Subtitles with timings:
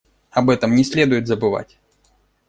[0.31, 1.77] Об этом не следует забывать.